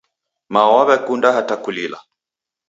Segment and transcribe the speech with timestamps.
[0.53, 1.99] Mao waw'ekunda hata kulila.